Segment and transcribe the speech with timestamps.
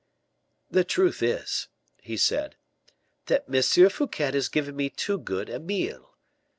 [0.71, 1.67] "The truth is,"
[2.01, 2.55] he said,
[3.27, 3.89] "that M.
[3.91, 6.17] Fouquet has given me too good a meal.